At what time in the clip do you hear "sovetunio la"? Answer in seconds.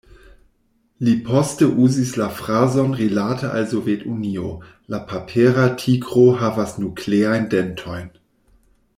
3.73-5.01